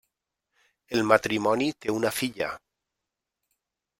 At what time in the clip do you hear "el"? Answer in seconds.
0.99-1.03